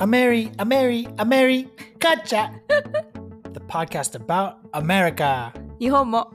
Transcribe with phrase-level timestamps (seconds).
[0.00, 1.68] A Mary, a Mary, a Mary,
[1.98, 2.50] gotcha!
[2.68, 5.52] the podcast about America.
[5.78, 6.32] 日本も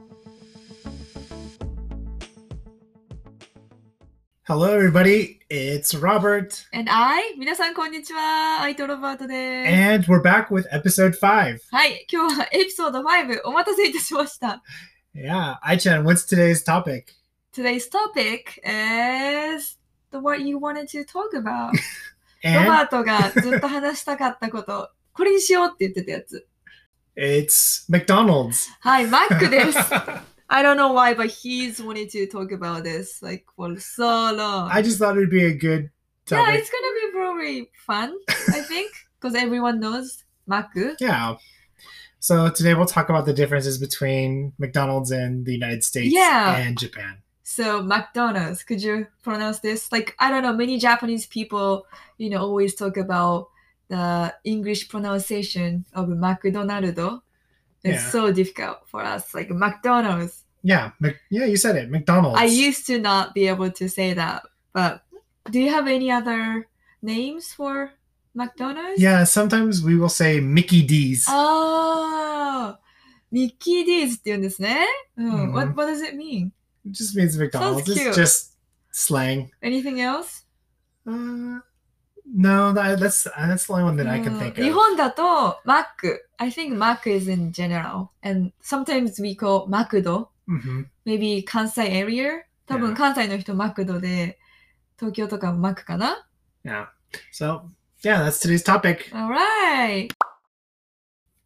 [4.44, 5.38] Hello, everybody.
[5.48, 8.62] It's Robert, And I 皆さんこんにちは。
[8.62, 9.68] アイトロバートです。
[9.70, 11.58] and we're back with episode five.
[11.70, 14.62] はい、今日はエピソード5お待たせいたしました。
[15.14, 17.12] Yeah, Aichan, what's today's topic?
[17.52, 19.78] Today's topic is
[20.12, 21.72] the what you wanted to talk about.
[22.44, 26.46] ロ And バートがずっと話したかったこと、これにしようって言ってたやつ。
[27.16, 28.68] it's McDonald's.
[28.80, 29.78] はい、マックです。
[30.48, 34.68] I don't know why, but he's wanted to talk about this like for so long.
[34.70, 35.90] I just thought it'd be a good
[36.26, 36.60] yeah, topic.
[36.60, 38.14] it's gonna be probably fun,
[38.48, 40.96] I think, because everyone knows マック。
[40.98, 41.36] Yeah.
[42.18, 46.56] So today we'll talk about the differences between McDonald's in the United States Yeah.
[46.56, 47.22] and Japan.
[47.44, 49.90] So McDonald's, could you pronounce this?
[49.90, 51.86] Like I don't know, many Japanese people,
[52.18, 53.48] you know, always talk about
[53.88, 57.22] the English pronunciation of McDonald.
[57.82, 58.10] It's Yeah.
[58.10, 59.34] so difficult for us.
[59.34, 60.44] Like McDonald's.
[60.62, 61.90] Yeah, Mc- yeah, you said it.
[61.90, 62.38] McDonald's.
[62.38, 64.42] I used to not be able to say that.
[64.72, 65.02] But
[65.50, 66.68] do you have any other
[67.02, 67.90] names for
[68.34, 69.00] McDonald's?
[69.00, 71.24] Yeah, sometimes we will say Mickey D's.
[71.28, 72.76] Oh,
[73.32, 74.86] Mickey D's って言うんですね。
[75.16, 75.52] うん。
[75.52, 75.74] What, Mhm.
[75.74, 76.52] what does it mean?
[76.86, 77.84] It just means McDonald's.
[77.84, 77.98] cute.
[78.08, 78.52] It's just
[78.90, 79.50] slang.
[79.62, 80.44] Anything else?
[81.06, 81.60] Uh,
[82.32, 84.74] no, that, that's that's the only one that I can うん think 日 of.
[84.74, 85.86] 本だと Mac.
[86.38, 88.08] I think Mac is in general.
[88.22, 90.30] And sometimes we call マクド。
[90.46, 92.42] hmm Maybe 関西 area.
[92.66, 92.96] 多分 Yeah.
[92.96, 94.38] 関西の人マクドで、
[94.98, 96.26] 東京とかマックかな
[96.64, 96.86] Yeah.
[97.32, 97.62] So
[98.02, 99.10] yeah, that's today's topic.
[99.12, 100.12] Alright.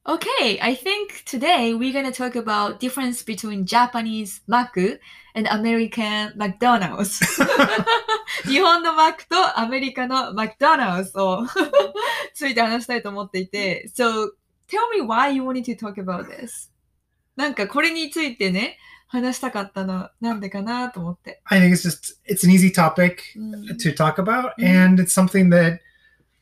[0.08, 4.76] Okay, I think today we're gonna talk about difference between Japanese Mac
[5.34, 7.20] and American McDonald's.
[8.46, 11.46] 日本のマックとアメリカの McDonald's を
[12.34, 13.88] ついて話したいと思っていて。
[13.96, 14.32] So,
[14.68, 16.70] tell me why you wanted to talk about this.
[17.36, 18.76] なんかこれについてね、
[19.08, 21.40] 話したかったのなんでかなと思って。
[21.46, 24.66] I think it's just it's an easy topic うん to talk about, Mhm.
[24.66, 25.78] and it's something that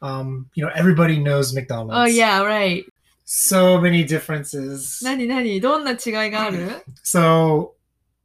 [0.00, 1.94] um, you know everybody knows McDonald's.
[1.94, 2.84] Oh yeah, right.
[3.26, 5.02] So many differences.
[5.04, 7.72] 何何どんな違いがある So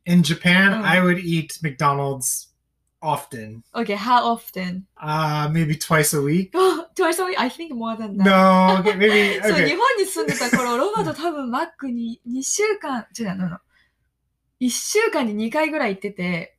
[0.06, 0.84] in Japan, Mm.
[0.86, 2.48] I would eat McDonald's
[3.02, 3.64] often.
[3.76, 4.86] Okay, how often?
[5.00, 6.52] Uh, maybe twice a week.
[6.96, 7.40] Twice a week?
[7.40, 8.26] I think more than that.
[8.26, 9.78] No, okay, maybe そう、日 okay.
[9.78, 13.58] 本に住んでた頃、ロバート多分マックに2週間、違う、のの。
[14.60, 16.58] 1週間に2回ぐらい行ってて、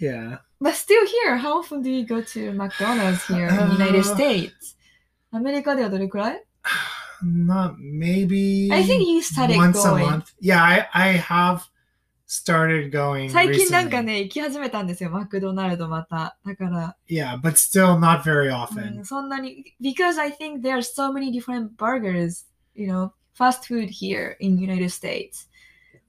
[0.00, 0.38] Yeah.
[0.62, 4.76] But still here, how often do you go to McDonald's here in the United States?
[5.30, 6.43] アメリカではどれくらい
[7.22, 8.70] Not maybe.
[8.72, 10.06] I think you started once a going.
[10.06, 10.32] month.
[10.40, 11.62] Yeah, I I have
[12.26, 14.02] started going 最近なんか recently.
[14.04, 16.38] ね、行き始めたんですよ、マクドナルドまた。
[16.46, 19.00] だから、 Yeah, but still not very う often.
[19.00, 24.56] んそんなに、because I think there are so many different burgers, you know, fast food here in
[24.58, 25.48] United States.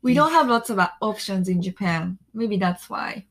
[0.03, 2.17] We don't have lots of options in Japan.
[2.33, 3.25] Maybe that's why.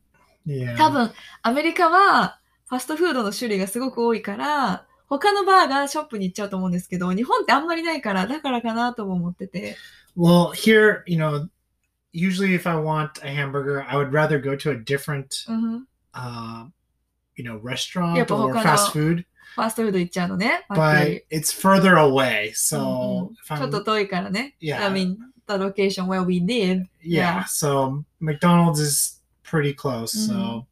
[0.47, 0.77] Yeah.
[0.77, 1.11] 多分、
[1.43, 2.38] アメリカは
[2.69, 9.78] ファストフードの種類がすごく多いから、 他のバーガーショップに行っちゃうと思うんですけど、日本ってあんまりないから、だからかなとも思ってて。
[10.18, 11.50] Well, here, you know,
[12.14, 16.70] usually if I want a hamburger, I would rather go to a different うんふん uh,
[17.36, 20.66] you know, restaurant or fast food, ファーストフード行っちゃうのね。
[20.70, 22.48] but it's further away.
[22.48, 24.56] うん So ちょっと遠いからね。
[24.62, 25.18] yeah, I mean,
[25.48, 26.86] the location where we live.
[27.04, 27.44] yeah, yeah.
[27.46, 30.12] so McDonald's is pretty close.
[30.12, 30.66] So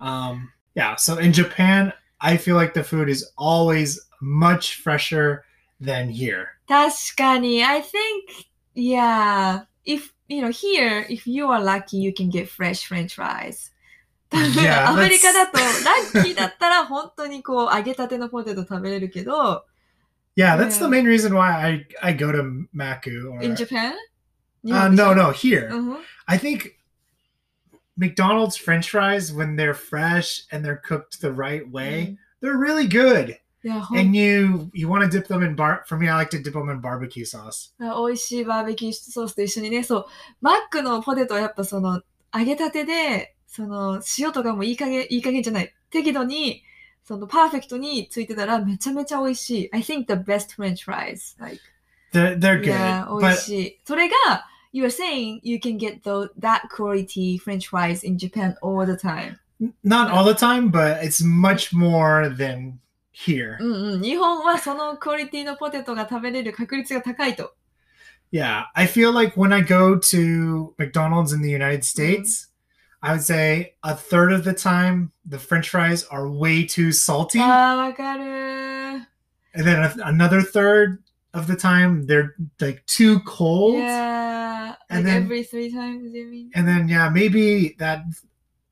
[0.00, 1.92] um yeah, so in Japan,
[2.25, 5.43] I feel like the food is always much fresher
[5.81, 6.45] than here.
[6.67, 8.45] 確かに、I think,
[8.75, 13.71] yeah, if, you know, here, if you are lucky, you can get fresh french fries.
[14.31, 19.65] Yeah, アメリカ that's- だと、ラッキーだったら本当にこう、揚げたてのポテト食べれるけど、
[20.37, 20.87] Yeah, that's the Yeah.
[20.87, 23.93] main reason why I I go to Maku or in Japan?
[24.65, 25.67] uh, no, no, here.
[25.69, 26.71] うんふん I think
[27.97, 33.37] McDonald's French fries, when they're fresh and they're cooked the right way, they're really good.
[33.63, 35.83] いや、ほん And you you want to dip them in bar.
[35.85, 37.73] For me, I like to dip them in barbecue sauce.
[37.79, 40.05] 美味しいバーベキューソースと一緒にね、そう、
[40.41, 42.01] マックのポテトはやっぱその、
[42.33, 45.73] 揚げたてで、その、塩とかもいい加減、いい加減じゃない。
[45.91, 46.63] 適度に、
[47.03, 49.69] その、パーフェクトについてたらめちゃめちゃ美味しい。
[49.73, 51.35] I think the best french fries.
[51.39, 51.61] Like,
[52.13, 53.79] They're they're good, yeah, 美 but 味しい。
[53.85, 54.15] それが、
[54.75, 58.97] you are saying you can get the, that quality french fries in Japan all the
[58.97, 59.37] time.
[59.83, 60.69] not all the time.
[60.69, 62.79] But it's much more than
[63.11, 63.57] here.
[63.59, 64.01] うんうん。
[64.01, 67.53] 日本はそのクオリティのポテトが食べれる確率が高いと。
[68.31, 72.47] Yeah, I feel like when I go to McDonald's in the United States,
[73.01, 77.41] I would say a third of the time the French fries are way too salty,
[77.41, 78.23] ああ、わかる。
[79.53, 80.99] and then a- another third
[81.35, 83.75] of the time they're like too cold.
[83.75, 84.75] Yeah.
[84.89, 86.51] And like then- every three times, you mean?
[86.55, 88.03] And then yeah, maybe that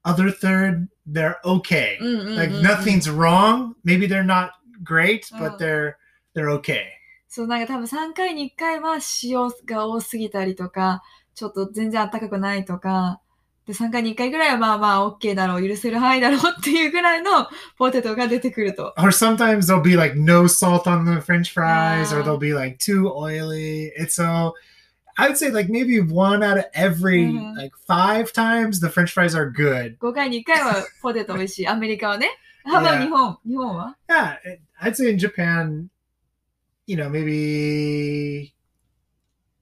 [0.05, 1.97] other third they're okay.
[2.01, 3.75] Mm, Like うんうんうん nothing's wrong.
[3.83, 4.51] Maybe they're not
[4.83, 5.39] great, Oh.
[5.39, 5.97] but they're
[6.35, 6.83] they're okay.
[7.27, 11.03] そう、なんか多分3回に1回は塩が多すぎたりとか、
[11.35, 13.21] ちょっと全然暖かくないとか、
[13.66, 18.92] で、3回に1回ぐらいはまあまあ OK だろう、許せる範囲だろうっていうぐらいのポテトが出てくると。
[18.98, 23.08] Or sometimes there'll be like no salt on the French fries, or they'll be like too
[23.10, 23.90] oily.
[23.98, 24.52] It's so
[25.16, 27.56] I would say like maybe one out of every Mhm.
[27.56, 29.96] like five times the French fries are good.
[29.98, 31.68] 5回に1回はポテト美味しい。
[31.68, 32.28] アメリカはね。
[32.66, 33.00] How about.
[33.02, 34.36] 日本日本は Yeah,
[34.82, 35.88] I'd say in Japan,
[36.86, 38.52] you know, maybe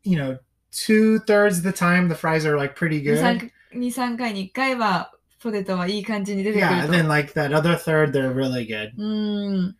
[0.04, 0.38] you know,
[0.72, 3.00] two thirds of the time the fries are like pretty
[3.73, 4.13] 2、 good.
[4.13, 6.93] 3回に1回はポテトはいい感じに出てく Yeah, る and と。
[6.93, 8.91] then like that other third, they're really good.
[8.97, 9.75] うーん。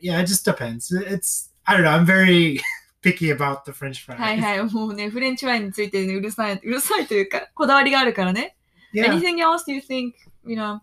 [0.00, 0.90] Yeah, it just depends.
[0.92, 1.90] It's I don't know.
[1.90, 2.60] I'm very
[3.02, 4.16] picky about the French fries.
[4.18, 4.64] はいはい。
[4.72, 8.56] もうね、フレンチワインについてね、うるさい、うるさいというか、こだわりがあるからね。
[8.94, 10.14] Yeah, Anything else you think,
[10.46, 10.80] you know,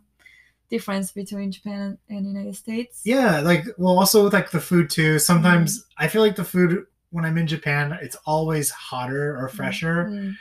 [0.69, 3.01] difference between Japan and United States?
[3.05, 3.39] yeah.
[3.41, 5.17] Like well, also with like the food too.
[5.19, 6.03] Sometimes Mm-hmm.
[6.05, 10.07] I feel like the food when I'm in Japan, it's always hotter or fresher.
[10.07, 10.37] うん。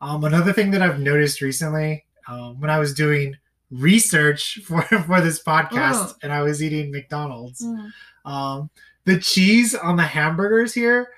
[0.00, 3.36] um, another thing that I've noticed recently, um, when I was doing
[3.70, 6.14] research for for this podcast, Oh.
[6.22, 7.92] and I was eating McDonald's, うん。
[8.24, 8.70] um,
[9.04, 11.08] the cheese on the hamburgers here,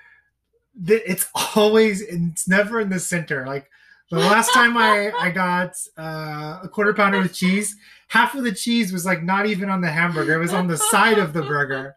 [0.85, 3.45] th- it's always it's never in the center.
[3.45, 3.69] Like
[4.11, 7.75] the last time I I got uh, a quarter pounder with cheese,
[8.07, 10.77] half of the cheese was like not even on the hamburger; it was on the
[10.77, 11.95] side of the burger.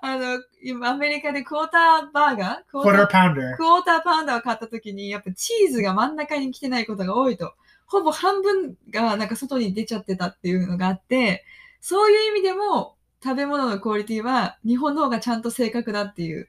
[0.00, 3.56] あの、今アメリカでクォーターバーガークォーター pounder.
[3.56, 7.54] クォーターパウンダーを買った時に、やっぱチーズが真ん中に来てないことが多いと。
[7.86, 11.44] ほぼ半分がなんか外に出ちゃってたっていうのがあって、
[11.80, 16.48] そういう意味でも食べ物のクオリティは日本の方がちゃんと正確だっていう。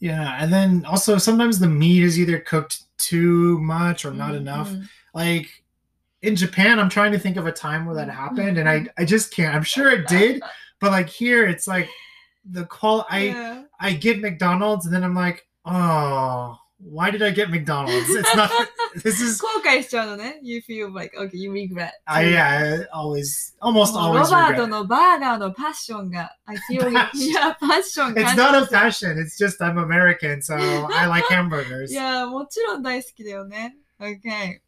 [0.00, 4.48] Yeah, and then also sometimes the meat is either cooked too much or not うん
[4.48, 4.72] enough.
[4.72, 5.48] うん like
[6.22, 9.04] in Japan, I'm trying to think of a time where that happened, and I I
[9.04, 9.54] just can't.
[9.54, 10.40] I'm sure it did,
[10.80, 11.88] but like here, it's like
[12.49, 13.05] the call.
[13.09, 13.63] I Yeah.
[13.79, 18.09] I get McDonald's, and then I'm like, oh, why did I get McDonald's?
[18.09, 18.51] It's not.
[19.03, 19.41] This is.
[19.41, 20.39] 後悔しちゃうのね。
[20.43, 21.91] You feel like, okay, you regret.
[22.05, 24.67] I yeah, I always almost もう always ロバート regret.
[24.67, 27.17] のバーガーのパッションが、I feel, Passion.
[27.17, 29.17] いや、パッション It's 感じ not a ます passion.
[29.17, 31.91] It's just I'm American, so I like hamburgers.
[31.91, 33.75] いや、もちろん大好きだよね。
[33.99, 34.59] Okay.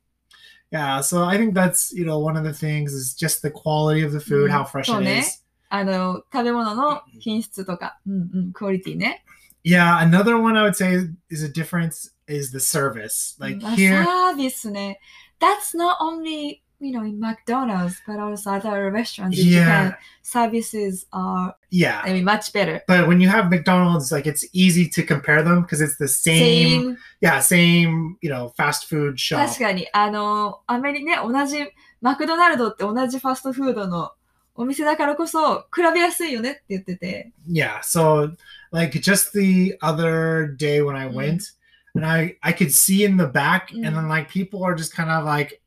[0.71, 4.01] Yeah, so I think that's you know one of the things is just the quality
[4.03, 5.40] of the food, how fresh So it ne- is.
[5.74, 9.24] あの、食べ物の品質とか、うんうん、クオリティね。
[9.64, 13.36] Yeah, another one I would say is a difference is the service.
[13.40, 15.00] Like here, サービスね。
[15.40, 19.96] That's not only, you know, in McDonald's, but also other restaurants in yeah, Japan.
[20.20, 22.02] Services are, yeah.
[22.04, 22.82] I mean, much better.
[22.86, 26.82] But when you have McDonald's, like it's easy to compare them because it's the same,
[26.82, 26.98] Same.
[27.22, 29.46] yeah, same, you know, fast food shop.
[29.46, 31.56] 確かに、あの、アメリね、同じ、
[32.02, 34.10] マクドナルドって同じファストフードの
[34.55, 37.31] お店だからこそ、比べやすいよねって言ってて。
[37.47, 38.35] Yeah, so
[38.71, 41.13] like just the other day when I Mm.
[41.13, 41.51] went,
[41.95, 43.85] and I I could see in the back, Mm.
[43.87, 45.61] and then like people are just kind of like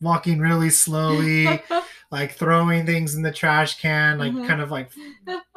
[0.00, 1.60] walking really slowly,
[2.10, 4.46] like throwing things in the trash can, like Mhm.
[4.46, 4.90] kind of like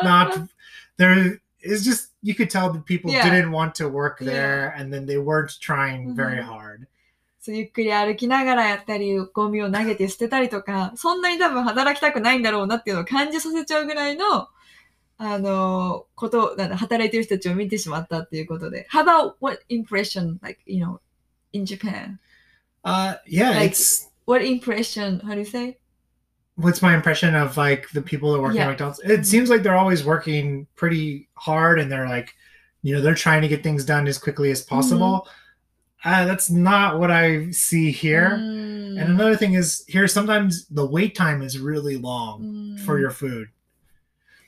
[0.02, 0.40] not
[0.98, 3.24] there is just you could tell that people Yeah.
[3.30, 6.46] didn't want to work there and then they weren't trying very Mhm.
[6.48, 6.88] hard そう
[7.53, 14.49] ゆっくり歩きながらやったり、ゴミを投げて捨てたりとか、そんなに多分働きたくないんだろうなっていうのを感じさせちゃうぐらいの、
[15.19, 18.87] あの、こと、なんだ、働いてる人たちを見てしまったっていうことで。
[18.93, 20.99] How about what impression, like, you know,
[21.53, 22.19] in Japan?
[22.87, 25.79] uh yeah Like- it's What impression, how do you say?
[26.57, 28.65] what's my impression of like the people that work Yeah.
[28.67, 32.33] at mcdonald's it seems like they're always working pretty hard and they're like
[32.83, 35.27] you know they're trying to get things done as quickly as possible
[36.05, 38.31] ah, that's not what I see here.
[38.39, 39.01] Mm.
[39.01, 42.81] And another thing is here sometimes the wait time is really long mm.
[42.81, 43.03] for hmm.
[43.03, 43.49] your food.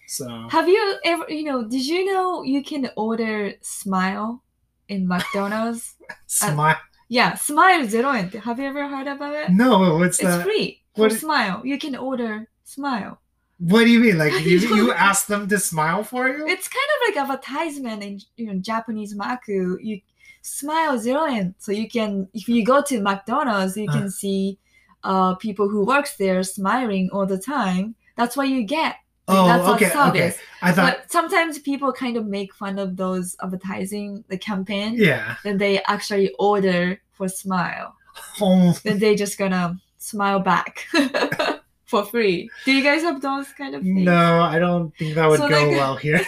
[0.08, 4.42] So have you ever you know, did you know you can order smile
[4.88, 5.94] in McDonald's?
[6.26, 6.70] smile.
[6.70, 8.30] At, yeah, smile zero yen.
[8.30, 9.50] Have you ever heard about it?
[9.50, 10.44] No, what's it's that?
[10.44, 10.82] free.
[10.94, 11.20] What is...
[11.20, 11.62] smile.
[11.64, 13.20] You can order smile.
[13.58, 14.18] What do you mean?
[14.18, 16.46] Like you, you ask them to smile for you?
[16.46, 19.76] It's kind of like advertisement in you know Japanese maku.
[19.80, 20.00] You
[20.46, 21.54] Smile 0円.
[21.58, 24.58] So you can, if you go to McDonald's, you can see
[25.02, 27.96] uh, people who works there smiling all the time.
[28.16, 28.94] That's what you get.
[29.28, 30.34] oh, That's okay, okay.
[30.62, 34.94] I thought, But sometimes people kind of make fun of those advertising the campaign.
[34.96, 35.34] yeah.
[35.42, 37.94] Then they actually order for smile.
[38.40, 40.86] Oh, Then they just gonna smile back
[41.86, 42.48] for free.
[42.64, 44.04] Do you guys have those kind of things?
[44.04, 46.18] no, I don't think that would go well here.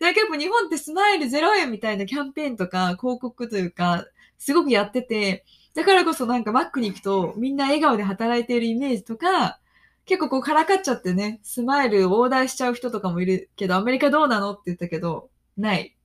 [0.00, 4.06] だけどやっぱ日本ってスマイル0円みたいなキャンペーンとか広告というか、
[4.38, 9.58] すごくやってて、だからこそなんかマックに行くとみんな笑顔で働いているイメージとか、
[10.06, 15.96] 結構こうからかっちゃってね、スマイルをオーダーしちゃう人とかもいるけど、アメリカどうなのって言ったけど、ない。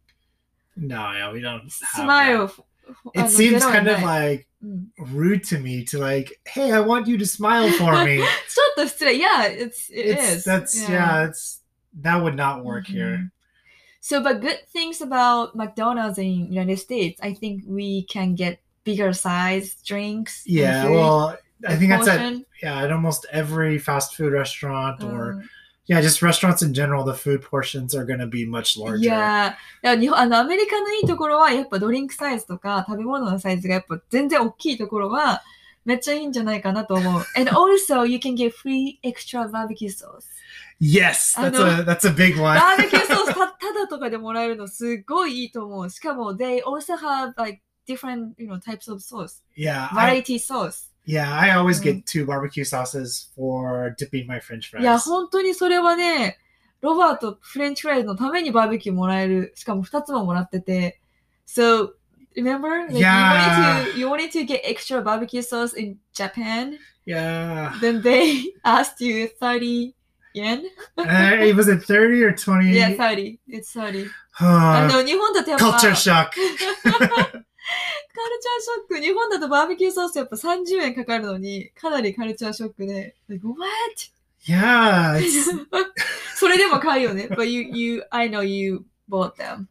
[0.77, 1.69] No, yeah, we don't.
[1.69, 2.43] ス have マイル that.
[2.45, 2.68] を、あ
[3.14, 6.72] It の seems ゼロ円 kind of ない like うん、 rude to me to like, hey,
[6.72, 8.18] I want you to smile for me.
[8.18, 8.24] ちょ
[8.72, 9.18] っと失礼。
[9.18, 10.44] Yeah, it's, it it's is.
[10.44, 11.28] that's yeah.
[11.28, 11.60] it's
[12.00, 13.18] that would not work here.
[13.18, 13.30] Mhm.
[14.00, 19.12] So, but good things about McDonald's in United States, I think we can get bigger
[19.12, 20.44] size drinks.
[20.46, 22.46] and Yeah, food, well, I think that's at portion.
[22.62, 25.48] yeah at almost every fast food restaurant or うん
[25.89, 27.03] Yeah, just restaurants in general.
[27.03, 29.05] The food portions are going to be much い larger.
[29.05, 35.41] やー、だから日本あのアメリカのいいところはやっぱドリンクサイズとか食べ物のサイズがやっぱ全然大きいところは
[35.85, 37.23] めっちゃいいんじゃないかなと思う。
[37.35, 40.25] And also you can get free extra barbecue sauce.
[40.79, 42.55] Yes, I that's a that's a big one.
[42.55, 45.89] バーベキューソースたただとかでもらえるのすごいいいと思う。
[45.89, 49.41] しかも they also have like different you know types of sauce.
[49.57, 50.88] yeah, I, Variety sauce.
[51.08, 51.84] yeah, I always Mm.
[51.84, 55.08] get two barbecue sauces for dipping my French いや、 fries.
[55.10, 56.38] 本当にそれはね、
[56.80, 59.52] ロバート、フレンチフライズのためにバーベキューもらえる。
[59.54, 61.00] しかも2つももらってて。
[61.46, 61.90] So,
[62.36, 62.86] remember?
[62.88, 63.84] Like, Yeah.
[63.84, 66.78] you, wanted to, you wanted to get extra barbecue sauce in Japan.
[67.06, 69.94] Yeah, Then they asked you 30
[70.34, 70.62] yen?
[70.96, 72.70] Uh, it was it thirty or twenty?
[72.72, 73.38] Yeah, 30.
[73.46, 74.08] It's 30.
[74.40, 76.30] あ Uh, の、日本だとやっぱ、 culture shock.
[78.68, 79.00] カルチャーショック。
[79.00, 83.58] 日本だとバーベキューソースやっぱ30円かかるのに、かなりカルチャーショックで、like, what?
[84.46, 85.48] Yeah, it's,
[86.36, 87.28] それでも買うよね。
[87.30, 89.68] But you, you, I know you bought them.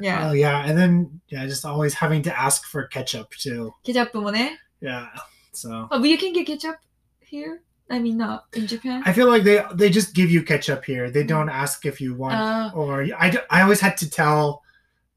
[0.00, 0.30] Yeah.
[0.30, 3.72] oh yeah, and then yeah, just always having to ask for ketchup too.
[3.82, 4.60] ケチャップもね。
[4.80, 5.06] Yeah,
[5.52, 6.76] so Oh, but you can get ketchup
[7.20, 7.60] here?
[7.90, 9.02] I mean, not in Japan.
[9.04, 11.10] I feel like they they just give you ketchup here.
[11.10, 14.62] They don't ask if you want Uh, or I, d- I always had to tell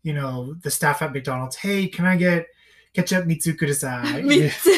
[0.04, 2.48] you know the staff at McDonald's, hey, can I get
[2.95, 4.25] ketchup mitsu kudasai?
[4.25, 4.71] 3つ。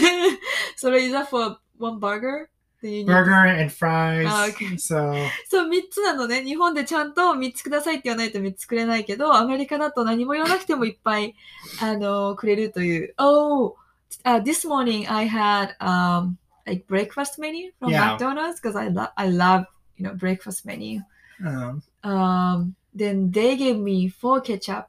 [0.77, 2.49] それ is that for one burger?
[2.83, 4.27] Burger and fries.
[4.29, 4.49] Ah.
[4.77, 5.15] So
[5.49, 6.43] そう、3つなのね。
[6.43, 11.37] 日本でちゃんと3つくださいって言わないと3つくれないけど、アメリカだと何も言わなくてもいっぱい、
[11.81, 13.15] あの、くれるという。
[13.19, 13.77] Oh,
[14.25, 18.17] uh, this morning I had, um, like breakfast menu from Yeah.
[18.19, 19.67] McDonald's because I, lo- I love,
[19.97, 21.03] you know, breakfast menu.
[21.45, 24.89] um, Um, then they gave me four ketchup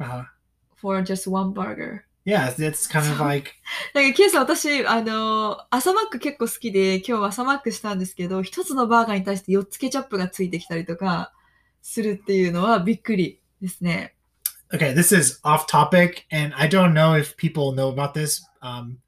[0.00, 0.22] uh,
[0.76, 2.05] for just one burger.
[2.26, 3.52] Yeah, it's, kind of like
[3.94, 11.32] なんかケイさん、私、あの、朝マック結構好きで、今日朝マックしたんですけど、一つのバーガーに対して4つケチャップがついてきたりとか
[11.82, 14.16] するっていうのはびっくりですね。
[14.72, 14.92] okay.
[14.92, 18.42] This is off topic, and I don't know if people know about this.
[18.60, 18.98] Um,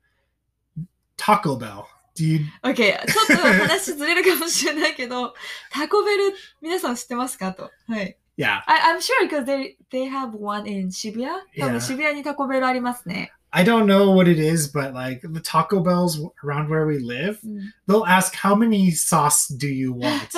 [1.17, 1.85] Taco Bell.
[2.15, 2.41] Do you?
[2.63, 5.35] OK、ちょっと話ずれるかもしれないけど、
[5.71, 7.53] タコベル、皆さん知ってますか？
[7.53, 7.71] と。
[7.89, 8.17] はい。
[8.38, 11.73] Yeah, I, I'm sure because they, they have one in 渋谷多 Yeah.
[11.73, 13.33] 分渋谷にタコベルありますね。
[13.50, 18.04] I don't know what it is, but like the Taco Bells around where we live, うん、they'll
[18.07, 20.28] ask how many sauce do you want,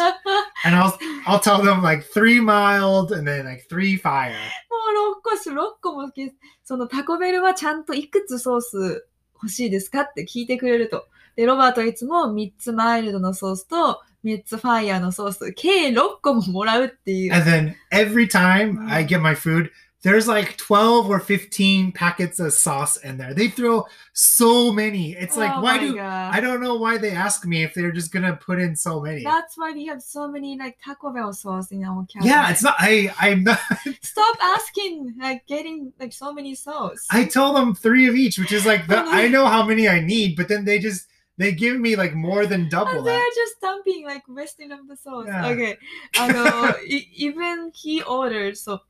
[0.65, 4.33] and I'll I'll tell them like three mild and then like three fire.
[4.33, 6.33] もう6個し、6個もけ、
[6.65, 11.07] そのタコベルはちゃんといくつソース欲しいですかって聞いてくれると。
[11.37, 17.34] で、ロバートはいつも3つマイルドのソースと3つファイヤーのソース、計6個ももらうっていう。
[17.34, 18.92] And then every time Mm.
[18.92, 19.70] I get my food,
[20.02, 23.34] there's like 12 or 15 packets of sauce in there.
[23.34, 25.14] They throw so many.
[25.14, 26.32] It's like, Oh why my do God.
[26.34, 29.24] I don't know why they ask me if they're just gonna put in so many.
[29.24, 32.30] That's why we have so many like Taco Bell sauce in our cabinet.
[32.30, 32.76] yeah, it's not.
[32.80, 33.60] I I'm not.
[34.02, 37.08] Stop asking, like getting like so many sauce.
[37.12, 39.12] I tell them three of each, which is like the, Oh, no.
[39.12, 41.08] I know how many I need, but then they just
[41.41, 43.33] they give me like more than double they're that.
[43.35, 45.27] just dumping like wasting of the sauce.
[45.27, 45.49] Yeah.
[45.49, 45.79] Okay.
[46.19, 46.45] あの、
[46.87, 48.83] い even he ordered, そう、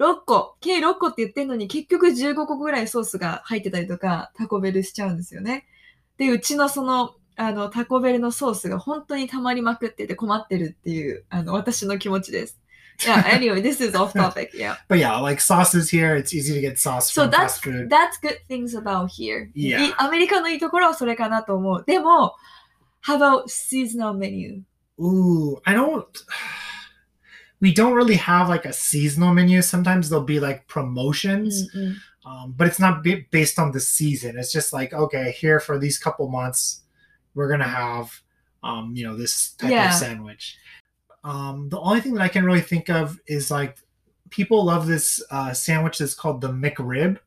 [0.00, 5.66] 6個、計6個って言ってんのに結局15個ぐらいソースが入ってたりとか、タコベルしちゃうんですよね。
[6.16, 12.58] で、うちのその、あの、タコベルのソースが本当に溜まりまくってて困ってるっていう、あの、私の気持ちです。
[13.05, 14.51] Yeah, anyway, this is off topic.
[14.55, 14.77] Yeah.
[14.87, 17.89] But yeah, like sauces here, it's easy to get sauce So from that's fast food.
[17.91, 19.51] that's good things about here.
[19.53, 19.83] Yeah.
[19.89, 21.83] いアメリカのいいところはそれかなと思う。
[21.85, 22.33] でも、
[23.05, 24.63] how about seasonal menu?
[24.99, 26.05] Ooh, I don't.
[27.59, 29.61] We don't really have like a seasonal menu.
[29.61, 34.37] Sometimes there'll be like promotions, うんうん um, but it's not b- based on the season.
[34.37, 36.81] It's just like okay, here for these couple months,
[37.35, 38.11] we're gonna have,
[38.63, 39.89] um, you know, this type Yeah.
[39.89, 40.57] of sandwich.
[41.23, 43.77] Um, the only thing that I can really think of is like
[44.29, 47.17] people love this uh, sandwich that's called the McRib.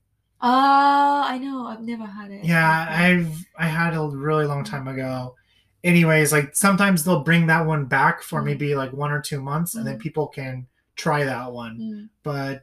[0.40, 1.66] Ah, I know.
[1.66, 2.44] I've never had it.
[2.44, 5.36] Yeah, I've I had a really long time ago.
[5.84, 8.44] Anyways, like sometimes they'll bring that one back for Mm.
[8.46, 10.00] maybe like one or two months, and then Mm.
[10.00, 11.76] people can try that one.
[11.78, 12.62] うん、 But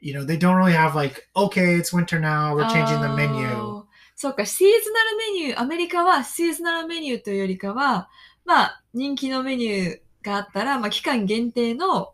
[0.00, 3.14] you know, they don't really have like, okay, it's winter now, we're changing the あ
[3.16, 3.46] menu.
[3.46, 3.84] ー
[4.16, 8.08] そうか、シーズナルメニュー、アメリカはシーズナルメニューというよりかは、
[8.44, 12.13] まあ、人気のメニュー があったら、まあ、期間限定の、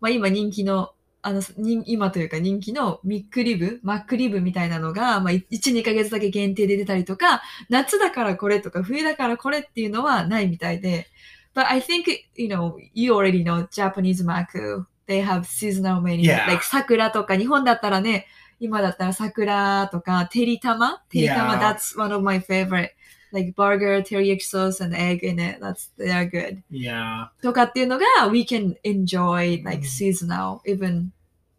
[0.00, 0.92] まあ、今人気の、
[1.22, 11.08] あの、人今というか人気のミックリブ、マックリブみたいなのが、まあ、1、2ヶ月だけ限定で出たりとか、夏だからこれとか、冬だからこれっていうのはないみたいで。
[11.54, 12.04] But I think,
[12.36, 14.86] you know, you already know Japanese maku.
[15.08, 16.22] They have seasonal menu.
[16.22, 16.46] Yeah.
[16.46, 18.26] Like 桜とか、日本だったらね、
[18.60, 22.90] 今だったら桜とか、てりたまてりたま、that's one of my favorite.
[23.32, 25.60] Like burger, teriyaki sauce and egg in it.
[25.60, 26.62] That's, they are good.
[26.70, 27.28] Yeah.
[27.42, 31.08] とかっていうのが、we can enjoy like うん seasonal, even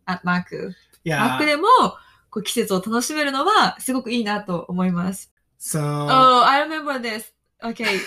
[0.05, 0.75] at マック。
[1.05, 1.37] マッ Yeah.
[1.39, 1.67] クでも、
[2.29, 5.31] こう季節を楽しめるのは、すごくいいなと思います。
[5.59, 7.25] So Oh, I remember this.
[7.63, 7.99] Okay.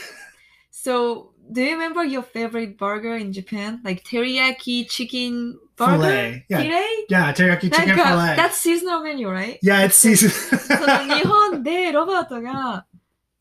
[0.71, 3.81] so, do you remember your favorite burger in Japan?
[3.85, 5.93] Like teriyaki chicken burger?
[5.99, 6.45] Filet.
[6.49, 6.63] Yeah.
[6.63, 7.07] Filet?
[7.09, 8.37] yeah, teriyaki chicken か、fillet.
[8.37, 9.59] that's seasonal menu, right?
[9.63, 10.31] yeah, it's season.
[10.31, 12.87] その日本でロバートが、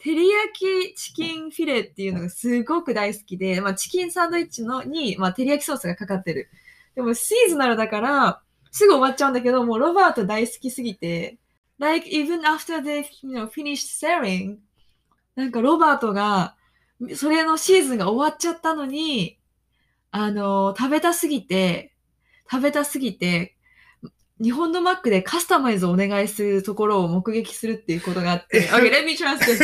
[0.03, 6.49] 照り焼きチキンフィレっていうのがすごく大好きで、まあ、チキンサンドイッチのに、まあ、照り焼きソースがかかってる。
[6.93, 8.41] でもシーズナルだから、
[8.71, 11.37] すぐ終わっちゃうんだけど、もうロバート大好きすぎて、
[11.79, 14.57] like even after they, you know, finished selling,
[15.35, 16.57] なんかロバートが、
[17.15, 19.39] それのシーズンが終わっちゃったのに、
[20.11, 21.93] あの、食べたすぎて、
[22.51, 23.52] 食べたすぎて、
[24.40, 28.68] 日本のマックでカスタマイズをお願いするところを目撃するっていうことがあって。
[28.70, 29.58] okay, let me translate.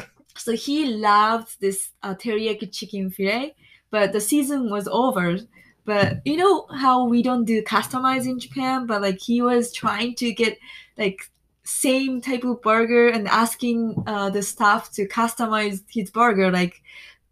[0.37, 3.55] So he loved this uh, teriyaki chicken fillet,
[3.91, 5.39] but the season was over.
[5.85, 10.15] But you know how we don't do customize in Japan, but like he was trying
[10.15, 10.57] to get
[10.97, 11.31] like
[11.63, 16.51] same type of burger and asking uh, the staff to customize his burger.
[16.51, 16.81] Like,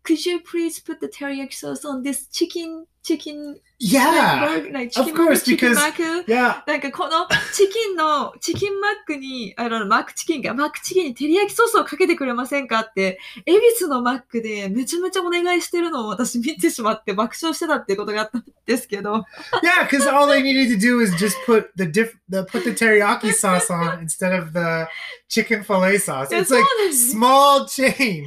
[0.05, 4.65] could you please put the teriyaki sauce on this chicken chicken like, yeah.
[4.73, 5.99] like Of chicken, course, chicken because- mac?
[6.27, 6.63] Yeah.
[6.67, 19.17] なんかこのチキンの、チキンマックに、あの、マックチキンが、マックチキンに照り焼きソースをかけてくれませんかって、恵比寿のマックでめちゃめちゃお願いしてるのを私見てしまって爆笑してたってことがあったんですけど。
[19.62, 23.33] Yeah, because all they needed to do is just put the diff the put the teriyaki
[23.35, 24.88] sauce on instead of the
[25.29, 26.29] chicken fillet sauce.
[26.31, 27.11] It's like なんです。
[27.11, 28.25] そう small change.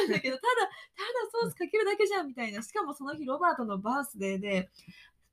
[0.00, 0.68] なんだけど、ただ、ただ
[1.42, 2.62] ソースかけるだけじゃんみたいな。
[2.62, 4.68] しかもその日ロバートのバースデーで、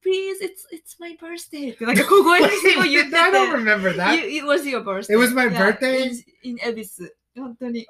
[0.06, 2.48] Please, it's, it's my birthday ってなんか小声で
[2.90, 3.18] 言ってて。
[3.18, 4.14] I don't remember that.
[4.16, 5.14] You- It was your birthday.
[5.14, 6.10] It was my Yeah, birthday?
[6.44, 7.16] in, in 恵比寿。
[7.38, 7.88] 本当に。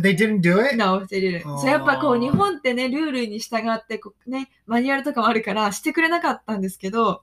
[0.00, 0.76] They didn't do it.
[0.76, 1.42] No, they didn't.
[1.44, 7.22] あーそうやっぱこう日本ってね、ルールに従ってこうね、マニュアルとかもあるからしてくれなかったんですけど、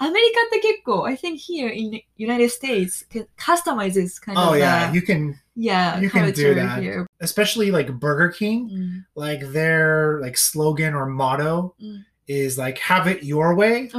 [0.00, 3.04] アメリカって結構、I think here in United States,
[3.36, 6.80] customizes kind Oh of yeah, the, you can, yeah, you can do culture that.
[6.82, 7.06] here.
[7.20, 8.68] especially like Burger King.
[8.70, 12.04] うん、 Like their like slogan or motto Mm.
[12.28, 13.98] is like "Have it your way." あ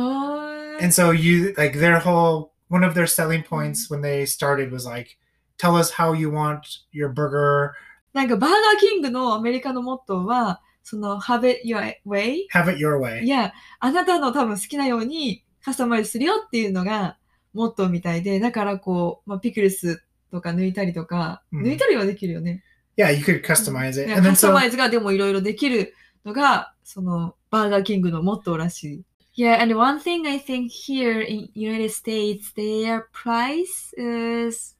[0.80, 4.72] ー And so you like their whole one of their selling points when they started
[4.72, 5.18] was like,
[5.58, 6.62] "Tell us how you want
[6.94, 7.72] your burger.
[8.14, 12.46] なんかバーガーキングのアメリカのモットーは、その have it your way?
[12.54, 17.17] Have it your way." いや、あなたの多分好きなように カスタマイズするよっていうのが
[17.55, 22.63] モットーみたいで、だからこう、まあ、ピクルスとか抜いたりとか、うん、抜いたりはできるよね。
[22.97, 24.23] いや、you could customize it.
[24.23, 29.05] カスタマイズがでもいろいろできるのが、そのバーガーキングのモットーらしい。
[29.37, 34.77] Yeah, and one thing I think here in United States, their price is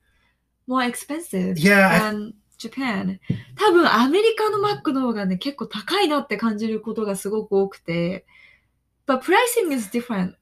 [0.69, 2.35] more expensive yeah, than I...
[2.57, 3.19] Japan.
[3.57, 8.27] 多分アメリカのマックの方がね、結構高いなって感じることがすごく多くて。
[9.07, 10.35] But pricing is different.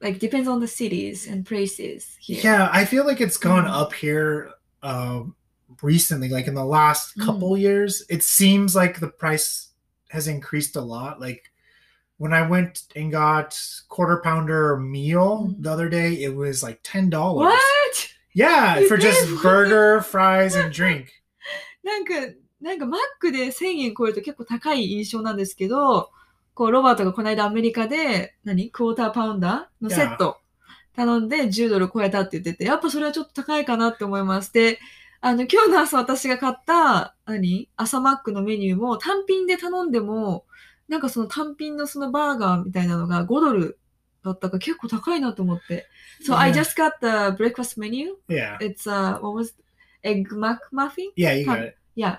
[0.00, 2.40] Like depends on the cities and places here.
[2.42, 2.68] yeah.
[2.72, 3.70] I feel like it's gone Mm.
[3.70, 4.50] up here
[4.82, 5.36] um,
[5.80, 7.24] recently, like in the last Mm.
[7.24, 8.02] couple years.
[8.10, 9.68] It seems like the price
[10.10, 11.20] has increased a lot.
[11.20, 11.52] Like
[12.18, 13.56] when I went and got
[13.88, 15.62] quarter pounder meal Mm.
[15.62, 17.52] the other day, it was like ten dollars.
[17.52, 18.08] What?
[18.34, 19.40] Yeah, You for just did?
[19.42, 21.10] burger, fries, and drink.
[21.84, 22.12] なんか、
[22.60, 26.10] なんかマックで1000円超えると結構高い印象なんですけど、
[26.57, 28.71] こう、ロバートがこの間アメリカで、何？
[28.71, 30.39] クォーターパウンダーのセット
[30.95, 34.51] 頼んで10ドル超えたって言ってて、やっぱそれはちょっと高いかなって思います。
[34.51, 34.79] で、
[35.21, 37.69] あの、今日の朝私が買った、何？
[37.77, 40.45] 朝マックのメニューも単品で頼んでも、
[40.87, 43.77] なんかその単品のそのバーガーみたいなのが5ドル
[44.25, 45.85] だったから結構高いなと思って。
[46.25, 48.15] So I just got the breakfast menu.
[48.27, 49.53] Yeah, It's uh, what was
[50.03, 51.11] egg McMuffin?
[51.15, 51.77] yeah, you got it.
[51.93, 52.17] Yeah.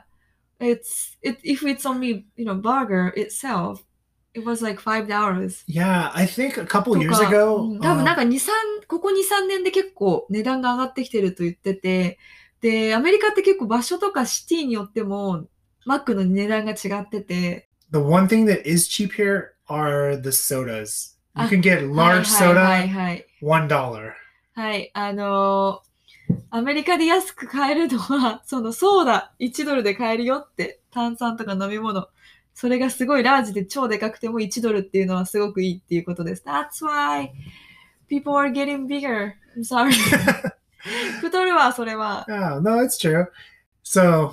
[0.60, 3.82] It's it if it's only, you know, burger itself,
[4.38, 5.64] it was like five dollars.
[5.66, 7.56] Yeah, I think a couple と years か、ago.
[7.56, 12.18] うん多分なん uh, か2、3、ここ2、3年で結構値段が上がってきてると言ってて、
[12.60, 15.46] で、アメリカって結構場所とかシティによっても、
[15.84, 21.16] マックの値段が違ってて、the one thing that is cheap here are the sodas.
[21.36, 23.26] You can get はい large はい soda はい。
[23.42, 24.12] one dollar.
[24.54, 25.88] はい、あのー
[26.50, 32.08] アメリカで安く買えるのは、そのソーダ1ドルで買えるよって、炭酸とか飲み物。
[32.57, 36.43] それがすごいラージで超でかくても1ドルっていうのはすごくいいっていうことです。
[36.45, 37.29] That's why
[38.09, 39.33] people are getting bigger.
[39.57, 39.91] I'm sorry.
[41.21, 42.25] 太るわ、それは。
[42.29, 43.25] Oh no, it's true.
[43.83, 44.31] So,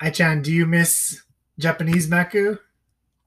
[0.00, 1.22] Ai-chan, do you miss
[1.58, 2.58] Japanese maku?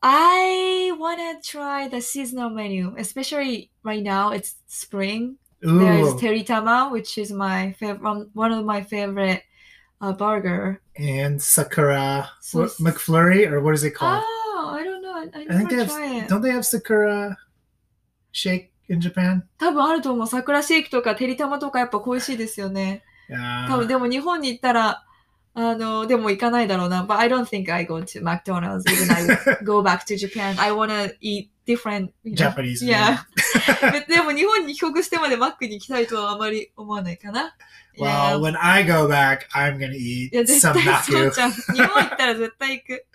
[0.01, 4.31] I wanna try the seasonal menu, especially right now.
[4.31, 5.37] It's spring.
[5.65, 8.01] Ooh, There's teritama, which is my favorite,
[8.33, 9.43] one of my favorite
[10.01, 10.81] uh, burger.
[10.97, 14.23] and Sakura So- what, McFlurry, or what is it called?
[14.25, 14.36] Oh,
[15.18, 15.30] I.
[15.32, 16.28] I, I think they have.
[16.28, 17.36] Don't they have Sakura
[18.32, 19.42] shake in Japan?
[19.58, 20.26] 多分あると思う。
[20.26, 23.02] 桜シェイクとかてりたまとかやっぱ恋しいですよね。
[23.68, 25.04] 多.分でも日本に行ったら、
[25.54, 27.04] あの、でも行かないだろうな。
[27.04, 30.54] But I don't think I go to McDonald's even I go back to Japan.
[30.58, 32.36] I wanna eat different, you know.
[32.36, 32.84] Japanese.
[32.84, 33.18] Yeah.
[33.57, 34.07] food.
[34.07, 37.55] でも日本に帰国してまでマックに行きたいとはあまり思わないかな。
[37.99, 41.31] well, when I go back, I'm gonna eat いや、絶 some 対 そう maku.
[41.31, 41.51] じゃん。
[41.51, 43.05] 日本行ったら絶対行く。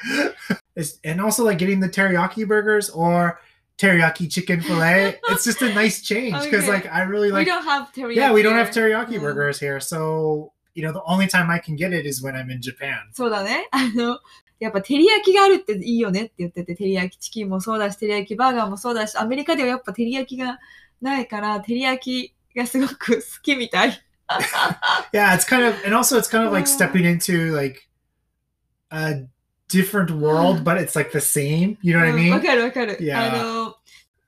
[0.77, 3.39] It's- and also like getting the teriyaki burgers or
[3.77, 5.21] teriyaki chicken fillet.
[5.31, 6.73] it's just a nice change because Okay.
[6.73, 7.47] like I really We like.
[7.51, 8.15] don't have teriyaki.
[8.17, 8.89] Yeah, we don't have here.
[8.89, 9.23] teriyaki Mm.
[9.23, 12.51] burgers here, so you know the only time I can get it is when I'm
[12.51, 13.11] in Japan.
[13.13, 13.69] そうだね。
[13.73, 14.21] あの、
[14.60, 20.60] やっぱ照り焼きがあるっていいよねって言ってて、照り焼きチキンもそうだし、照り焼きバーガーもそうだし、アメリカではやっぱ照り焼きが
[21.02, 24.00] ないから、照り焼きがすごく好きみたい。
[25.14, 26.68] Yeah, it's kind of, and also it's kind of like Mm.
[26.68, 27.88] stepping into like
[28.92, 29.26] a
[29.68, 31.78] different world, but it's like the same.
[31.82, 32.42] You know what I うんわ mean?
[32.46, 32.98] かるわかる。
[33.02, 33.18] Yeah.
[33.34, 33.76] あの、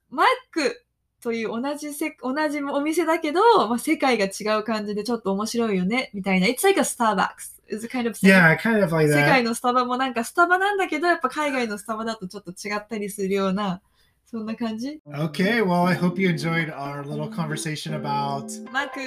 [0.09, 0.83] マック
[1.21, 6.47] という同じせ同じお店だけど、まあ、世界が違う感じでちょっと面白いよね、みたいな。
[6.47, 7.54] It's like a Starbucks.
[7.67, 8.17] It's kind of.
[8.21, 9.43] Yeah, kind of like 世界 that.
[9.43, 13.81] のスタバもなんかスタバなんだけど、やっぱ海外のスタバだとちょっと違ったりするような、
[14.25, 18.49] そんな感じ Okay, well, I hope you enjoyed our little conversation about.
[18.71, 18.99] マック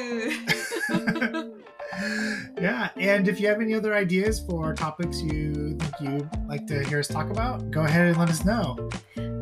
[2.60, 6.84] yeah, and if you have any other ideas for topics you think you'd like to
[6.84, 8.76] hear us talk about, go ahead and let us know.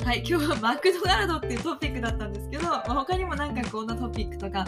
[0.04, 4.64] はい、今日はマクドナルドっていうトピックだったんですけど、まあ、他にもなんかこんなトピックとか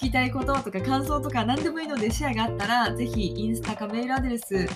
[0.00, 4.66] 聞きたいこととか感想とか何でもいいのでシェアがあったらぜひインスタかメールアドレス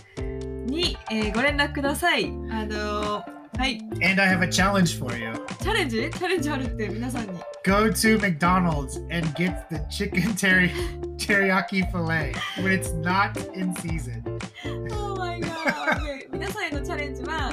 [0.67, 2.27] に、えーご連絡ください。
[2.27, 2.29] あ
[2.67, 5.33] のーはい、And I have a challenge for you.
[5.63, 7.39] チャレンジチャレンジあるって皆さんに。
[7.65, 10.71] Go to McDonald's and get the chicken teri-
[11.17, 14.23] teriyaki fillet when it's not in season.
[14.93, 16.29] Oh my god!
[16.33, 17.51] 皆さんへのチャレンジは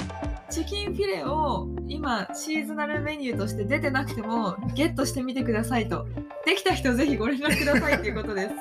[0.52, 6.06] チキンフィレを今シーズナルメニューとして出てなくてもゲットしてみてくださいと。
[6.46, 8.56] できた人ぜひご連絡くださいっていうことです。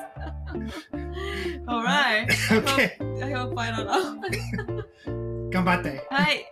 [1.67, 2.27] Alright.
[2.49, 5.49] okay, I hope I don't know.
[5.49, 6.01] gambate.
[6.09, 6.45] はい。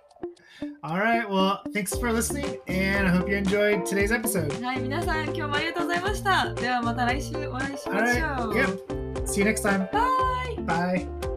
[0.81, 4.61] All right, well, thanks for listening, and I hope you enjoyed today's episode.
[4.61, 6.53] はい、皆さん今日もありがとうございました。
[6.53, 8.51] ではまた来週お会いしましょう。
[8.51, 9.25] Alright, yep.
[9.25, 9.89] See you next time.
[9.91, 10.65] Bye!
[10.65, 11.28] Bye.